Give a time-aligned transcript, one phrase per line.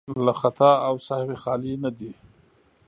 [0.25, 2.11] له خطا او سهوی خالي نه دي.